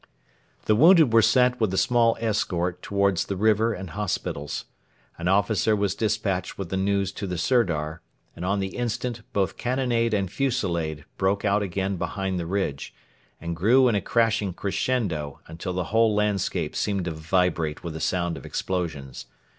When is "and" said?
3.71-3.91, 8.35-8.43, 10.15-10.31, 13.39-13.55